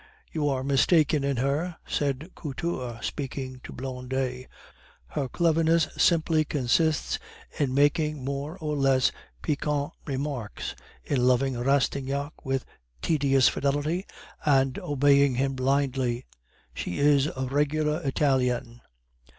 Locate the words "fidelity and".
13.47-14.79